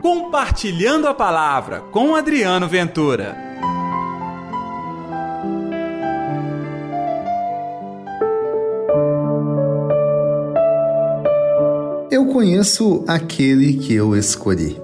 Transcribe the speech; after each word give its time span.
Compartilhando 0.00 1.08
a 1.08 1.14
Palavra 1.14 1.80
com 1.90 2.14
Adriano 2.14 2.68
Ventura. 2.68 3.36
Eu 12.10 12.26
conheço 12.26 13.04
aquele 13.08 13.74
que 13.74 13.92
eu 13.92 14.16
escolhi. 14.16 14.80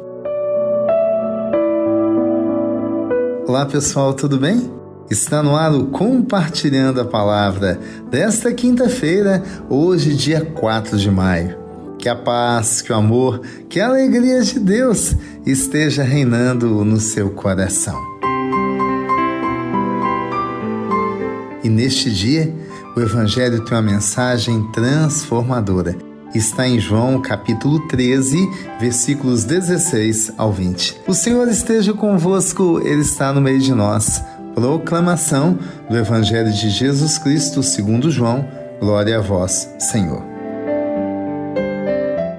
Olá 3.46 3.65
pessoal, 3.67 4.12
tudo 4.15 4.37
bem? 4.37 4.69
Está 5.09 5.45
no 5.45 5.55
ar 5.55 5.73
o 5.73 5.87
Compartilhando 5.87 7.01
a 7.01 7.05
Palavra 7.05 7.79
desta 8.11 8.53
quinta-feira, 8.53 9.45
hoje, 9.71 10.12
dia 10.15 10.45
4 10.45 10.99
de 10.99 11.11
maio. 11.11 11.64
Que 12.05 12.11
a 12.11 12.14
paz, 12.14 12.82
que 12.82 12.93
o 12.93 12.96
amor, 12.96 13.40
que 13.67 13.81
a 13.81 13.86
alegria 13.86 14.43
de 14.43 14.61
Deus 14.61 15.17
esteja 15.46 16.03
reinando 16.03 16.85
no 16.85 17.00
seu 17.00 17.31
coração. 17.31 17.99
E 21.62 21.68
neste 21.71 22.11
dia, 22.11 22.54
o 22.95 23.00
Evangelho 23.00 23.64
tem 23.64 23.75
uma 23.75 23.81
mensagem 23.81 24.71
transformadora. 24.71 25.96
Está 26.35 26.68
em 26.68 26.79
João 26.79 27.22
capítulo 27.22 27.89
13, 27.89 28.50
versículos 28.79 29.45
16 29.45 30.32
ao 30.36 30.53
20. 30.53 31.00
O 31.09 31.14
Senhor 31.14 31.48
esteja 31.48 31.95
convosco, 31.95 32.83
Ele 32.84 33.00
está 33.00 33.33
no 33.33 33.41
meio 33.41 33.61
de 33.61 33.73
nós. 33.73 34.23
Proclamação 34.55 35.59
do 35.89 35.97
Evangelho 35.97 36.53
de 36.53 36.69
Jesus 36.69 37.17
Cristo 37.17 37.62
segundo 37.62 38.11
João. 38.11 38.47
Glória 38.78 39.17
a 39.17 39.23
vós, 39.23 39.70
Senhor. 39.78 40.34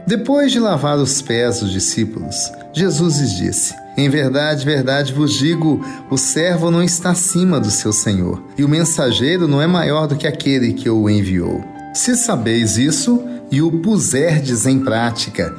Depois 0.07 0.51
de 0.51 0.59
lavar 0.59 0.97
os 0.97 1.21
pés 1.21 1.59
dos 1.59 1.71
discípulos, 1.71 2.51
Jesus 2.73 3.19
lhes 3.19 3.33
disse: 3.35 3.73
Em 3.97 4.09
verdade, 4.09 4.65
verdade 4.65 5.13
vos 5.13 5.33
digo, 5.33 5.83
o 6.09 6.17
servo 6.17 6.69
não 6.69 6.83
está 6.83 7.11
acima 7.11 7.59
do 7.59 7.71
seu 7.71 7.91
senhor, 7.91 8.43
e 8.57 8.63
o 8.63 8.69
mensageiro 8.69 9.47
não 9.47 9.61
é 9.61 9.67
maior 9.67 10.07
do 10.07 10.15
que 10.15 10.27
aquele 10.27 10.73
que 10.73 10.89
o 10.89 11.09
enviou. 11.09 11.63
Se 11.93 12.15
sabeis 12.15 12.77
isso 12.77 13.23
e 13.51 13.61
o 13.61 13.71
puserdes 13.79 14.65
em 14.65 14.79
prática, 14.79 15.55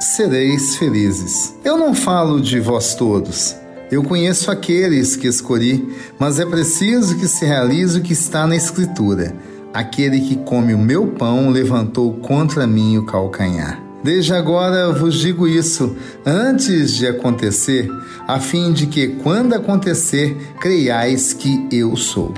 sereis 0.00 0.76
felizes. 0.76 1.54
Eu 1.64 1.76
não 1.76 1.94
falo 1.94 2.40
de 2.40 2.60
vós 2.60 2.94
todos 2.94 3.62
eu 3.92 4.02
conheço 4.02 4.50
aqueles 4.50 5.16
que 5.16 5.26
escolhi, 5.26 5.86
mas 6.18 6.40
é 6.40 6.46
preciso 6.46 7.18
que 7.18 7.28
se 7.28 7.44
realize 7.44 7.98
o 7.98 8.02
que 8.02 8.14
está 8.14 8.46
na 8.46 8.56
Escritura. 8.56 9.36
Aquele 9.74 10.18
que 10.22 10.36
come 10.36 10.72
o 10.72 10.78
meu 10.78 11.08
pão 11.08 11.50
levantou 11.50 12.14
contra 12.14 12.66
mim 12.66 12.96
o 12.96 13.04
calcanhar. 13.04 13.81
Desde 14.02 14.34
agora 14.34 14.92
vos 14.92 15.14
digo 15.14 15.46
isso, 15.46 15.96
antes 16.26 16.94
de 16.94 17.06
acontecer, 17.06 17.88
a 18.26 18.40
fim 18.40 18.72
de 18.72 18.86
que, 18.86 19.08
quando 19.22 19.54
acontecer, 19.54 20.36
creiais 20.60 21.32
que 21.32 21.68
eu 21.70 21.96
sou. 21.96 22.34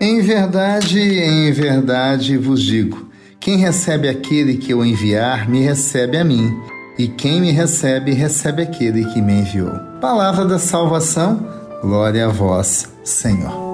Em 0.00 0.22
verdade, 0.22 0.98
em 0.98 1.52
verdade 1.52 2.38
vos 2.38 2.62
digo: 2.62 3.06
quem 3.38 3.58
recebe 3.58 4.08
aquele 4.08 4.56
que 4.56 4.72
eu 4.72 4.84
enviar, 4.84 5.48
me 5.48 5.60
recebe 5.60 6.16
a 6.16 6.24
mim 6.24 6.50
e 6.98 7.08
quem 7.08 7.40
me 7.40 7.50
recebe, 7.50 8.12
recebe 8.12 8.62
aquele 8.62 9.04
que 9.06 9.20
me 9.20 9.40
enviou. 9.40 9.72
Palavra 10.00 10.44
da 10.44 10.58
salvação, 10.58 11.46
glória 11.82 12.26
a 12.26 12.28
vós, 12.28 12.88
Senhor. 13.04 13.70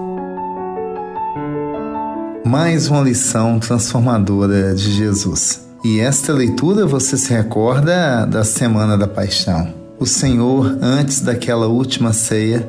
Mais 2.45 2.89
uma 2.89 3.01
lição 3.01 3.59
transformadora 3.59 4.75
de 4.75 4.93
Jesus. 4.93 5.66
E 5.89 6.01
esta 6.01 6.33
leitura 6.33 6.84
você 6.84 7.17
se 7.17 7.33
recorda 7.33 8.27
da 8.27 8.42
Semana 8.42 8.98
da 8.98 9.06
Paixão. 9.06 9.73
O 10.01 10.05
Senhor, 10.05 10.77
antes 10.83 11.20
daquela 11.20 11.69
última 11.69 12.12
ceia, 12.12 12.69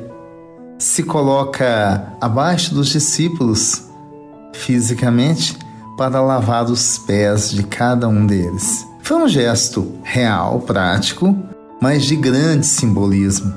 se 0.78 1.02
coloca 1.02 2.12
abaixo 2.20 2.72
dos 2.72 2.86
discípulos, 2.90 3.82
fisicamente, 4.54 5.58
para 5.96 6.20
lavar 6.20 6.66
os 6.66 6.96
pés 6.98 7.50
de 7.50 7.64
cada 7.64 8.06
um 8.06 8.24
deles. 8.24 8.86
Foi 9.02 9.16
um 9.16 9.26
gesto 9.26 9.94
real, 10.04 10.60
prático, 10.60 11.36
mas 11.82 12.04
de 12.04 12.14
grande 12.14 12.66
simbolismo. 12.66 13.52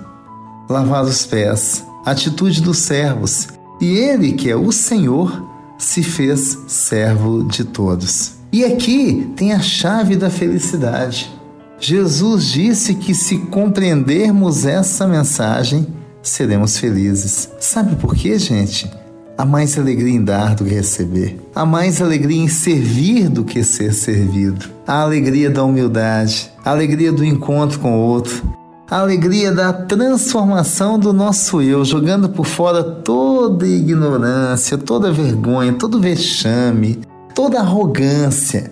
Lavar 0.68 1.04
os 1.04 1.24
pés, 1.24 1.86
atitude 2.04 2.64
dos 2.64 2.80
servos, 2.80 3.48
e 3.80 3.96
ele, 3.96 4.34
que 4.34 4.50
é 4.50 4.56
o 4.56 4.72
Senhor, 4.72 5.48
se 5.78 6.02
fez 6.02 6.58
servo 6.68 7.44
de 7.44 7.64
todos. 7.64 8.41
E 8.54 8.66
aqui 8.66 9.32
tem 9.38 9.54
a 9.54 9.60
chave 9.60 10.18
da 10.18 10.30
felicidade. 10.30 11.32
Jesus 11.80 12.48
disse 12.48 12.96
que 12.96 13.16
se 13.16 13.38
compreendermos 13.38 14.66
essa 14.66 15.08
mensagem, 15.08 15.88
seremos 16.22 16.78
felizes. 16.78 17.50
Sabe 17.60 17.96
por 17.96 18.14
quê, 18.14 18.38
gente? 18.38 18.92
Há 19.38 19.46
mais 19.46 19.80
alegria 19.80 20.14
em 20.14 20.24
dar 20.24 20.54
do 20.54 20.66
que 20.66 20.74
receber. 20.74 21.40
Há 21.56 21.66
mais 21.66 22.02
alegria 22.02 22.42
em 22.42 22.50
servir 22.50 23.30
do 23.30 23.46
que 23.46 23.64
ser 23.64 23.94
servido. 23.94 24.70
A 24.86 25.02
alegria 25.02 25.50
da 25.50 25.64
humildade, 25.64 26.52
a 26.64 26.72
alegria 26.72 27.12
do 27.12 27.24
encontro 27.24 27.80
com 27.80 27.98
o 27.98 28.02
outro, 28.02 28.44
a 28.90 29.00
alegria 29.00 29.54
da 29.54 29.72
transformação 29.72 31.00
do 31.00 31.14
nosso 31.14 31.62
eu, 31.62 31.86
jogando 31.86 32.28
por 32.28 32.46
fora 32.46 32.84
toda 32.84 33.66
ignorância, 33.66 34.78
toda 34.78 35.10
vergonha, 35.10 35.72
todo 35.72 36.02
vexame, 36.02 37.00
toda 37.42 37.60
arrogância 37.60 38.72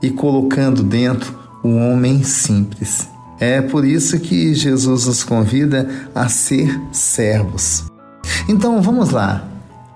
e 0.00 0.10
colocando 0.10 0.84
dentro 0.84 1.36
um 1.64 1.90
homem 1.90 2.22
simples. 2.22 3.08
É 3.40 3.60
por 3.60 3.84
isso 3.84 4.20
que 4.20 4.54
Jesus 4.54 5.06
nos 5.06 5.24
convida 5.24 6.08
a 6.14 6.28
ser 6.28 6.80
servos. 6.92 7.86
Então 8.48 8.80
vamos 8.80 9.10
lá, 9.10 9.44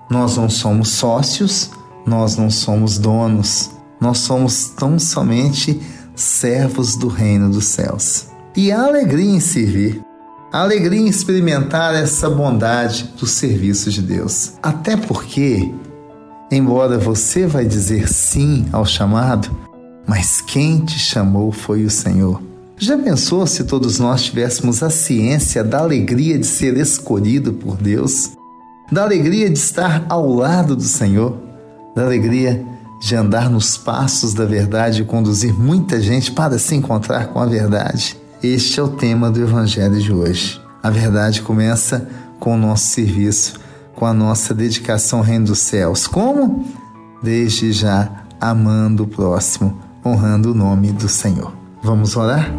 nós 0.09 0.35
não 0.35 0.49
somos 0.49 0.89
sócios, 0.89 1.71
nós 2.05 2.35
não 2.35 2.49
somos 2.49 2.97
donos, 2.97 3.71
nós 3.97 4.17
somos 4.17 4.65
tão 4.65 4.99
somente 4.99 5.81
servos 6.13 6.97
do 6.97 7.07
reino 7.07 7.49
dos 7.49 7.63
céus. 7.63 8.27
E 8.57 8.73
há 8.73 8.83
alegria 8.83 9.31
em 9.31 9.39
servir, 9.39 10.03
há 10.51 10.63
alegria 10.63 10.99
em 10.99 11.07
experimentar 11.07 11.95
essa 11.95 12.29
bondade 12.29 13.13
do 13.17 13.25
serviço 13.25 13.89
de 13.89 14.01
Deus. 14.01 14.55
Até 14.61 14.97
porque, 14.97 15.73
embora 16.51 16.97
você 16.97 17.47
vai 17.47 17.65
dizer 17.65 18.07
sim 18.07 18.65
ao 18.71 18.85
chamado, 18.85 19.49
mas 20.05 20.41
quem 20.41 20.83
te 20.85 20.99
chamou 20.99 21.51
foi 21.51 21.85
o 21.85 21.89
Senhor. 21.89 22.41
Já 22.77 22.97
pensou 22.97 23.47
se 23.47 23.63
todos 23.63 23.99
nós 23.99 24.23
tivéssemos 24.23 24.83
a 24.83 24.89
ciência 24.89 25.63
da 25.63 25.79
alegria 25.79 26.37
de 26.37 26.45
ser 26.45 26.75
escolhido 26.77 27.53
por 27.53 27.77
Deus? 27.77 28.31
da 28.91 29.03
alegria 29.03 29.49
de 29.49 29.57
estar 29.57 30.05
ao 30.09 30.29
lado 30.29 30.75
do 30.75 30.83
Senhor, 30.83 31.37
da 31.95 32.03
alegria 32.03 32.63
de 32.99 33.15
andar 33.15 33.49
nos 33.49 33.77
passos 33.77 34.33
da 34.33 34.45
verdade 34.45 35.01
e 35.01 35.05
conduzir 35.05 35.53
muita 35.53 36.01
gente 36.01 36.31
para 36.31 36.59
se 36.59 36.75
encontrar 36.75 37.27
com 37.27 37.39
a 37.39 37.45
verdade. 37.45 38.17
Este 38.43 38.79
é 38.79 38.83
o 38.83 38.89
tema 38.89 39.31
do 39.31 39.41
Evangelho 39.41 39.97
de 39.99 40.11
hoje. 40.11 40.59
A 40.83 40.89
verdade 40.89 41.41
começa 41.41 42.05
com 42.37 42.55
o 42.55 42.57
nosso 42.57 42.87
serviço, 42.87 43.60
com 43.95 44.05
a 44.05 44.13
nossa 44.13 44.53
dedicação 44.53 45.21
Reino 45.21 45.47
dos 45.47 45.59
Céus. 45.59 46.07
Como? 46.07 46.65
Desde 47.21 47.71
já 47.71 48.09
amando 48.39 49.03
o 49.03 49.07
próximo, 49.07 49.77
honrando 50.05 50.51
o 50.51 50.55
nome 50.55 50.91
do 50.91 51.07
Senhor. 51.07 51.53
Vamos 51.83 52.15
orar? 52.15 52.51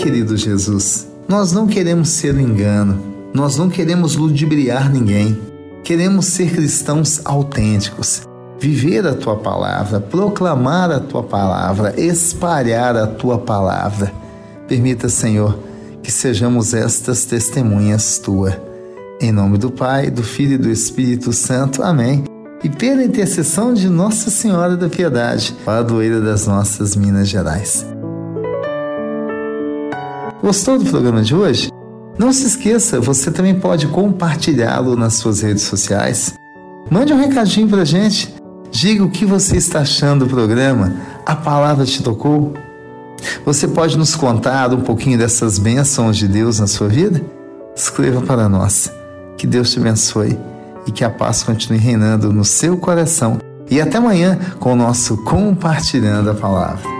Querido 0.00 0.34
Jesus, 0.34 1.06
nós 1.28 1.52
não 1.52 1.66
queremos 1.66 2.08
ser 2.08 2.34
engano, 2.40 2.98
nós 3.34 3.58
não 3.58 3.68
queremos 3.68 4.16
ludibriar 4.16 4.90
ninguém, 4.90 5.38
queremos 5.84 6.24
ser 6.24 6.54
cristãos 6.54 7.20
autênticos, 7.22 8.22
viver 8.58 9.06
a 9.06 9.14
tua 9.14 9.36
palavra, 9.36 10.00
proclamar 10.00 10.90
a 10.90 11.00
tua 11.00 11.22
palavra, 11.22 11.94
espalhar 12.00 12.96
a 12.96 13.06
tua 13.06 13.38
palavra. 13.40 14.10
Permita, 14.66 15.10
Senhor, 15.10 15.58
que 16.02 16.10
sejamos 16.10 16.72
estas 16.72 17.26
testemunhas 17.26 18.18
tua. 18.18 18.56
Em 19.20 19.30
nome 19.30 19.58
do 19.58 19.70
Pai, 19.70 20.10
do 20.10 20.22
Filho 20.22 20.54
e 20.54 20.58
do 20.58 20.70
Espírito 20.70 21.30
Santo. 21.30 21.82
Amém. 21.82 22.24
E 22.64 22.70
pela 22.70 23.04
intercessão 23.04 23.74
de 23.74 23.86
Nossa 23.90 24.30
Senhora 24.30 24.78
da 24.78 24.88
Piedade, 24.88 25.54
padroeira 25.62 26.22
das 26.22 26.46
nossas 26.46 26.96
Minas 26.96 27.28
Gerais. 27.28 27.84
Gostou 30.42 30.78
do 30.78 30.86
programa 30.86 31.22
de 31.22 31.34
hoje? 31.34 31.70
Não 32.18 32.32
se 32.32 32.46
esqueça, 32.46 32.98
você 32.98 33.30
também 33.30 33.60
pode 33.60 33.86
compartilhá-lo 33.88 34.96
nas 34.96 35.14
suas 35.14 35.42
redes 35.42 35.64
sociais. 35.64 36.34
Mande 36.90 37.12
um 37.12 37.18
recadinho 37.18 37.68
pra 37.68 37.84
gente. 37.84 38.34
Diga 38.70 39.04
o 39.04 39.10
que 39.10 39.26
você 39.26 39.58
está 39.58 39.80
achando 39.80 40.24
do 40.24 40.30
programa. 40.30 40.96
A 41.26 41.36
palavra 41.36 41.84
te 41.84 42.02
tocou? 42.02 42.54
Você 43.44 43.68
pode 43.68 43.98
nos 43.98 44.16
contar 44.16 44.72
um 44.72 44.80
pouquinho 44.80 45.18
dessas 45.18 45.58
bênçãos 45.58 46.16
de 46.16 46.26
Deus 46.26 46.58
na 46.58 46.66
sua 46.66 46.88
vida? 46.88 47.20
Escreva 47.76 48.22
para 48.22 48.48
nós. 48.48 48.90
Que 49.36 49.46
Deus 49.46 49.70
te 49.70 49.78
abençoe 49.78 50.38
e 50.86 50.90
que 50.90 51.04
a 51.04 51.10
paz 51.10 51.42
continue 51.42 51.78
reinando 51.78 52.32
no 52.32 52.44
seu 52.44 52.78
coração. 52.78 53.38
E 53.68 53.78
até 53.78 53.98
amanhã 53.98 54.38
com 54.58 54.72
o 54.72 54.76
nosso 54.76 55.18
Compartilhando 55.18 56.30
a 56.30 56.34
Palavra. 56.34 56.99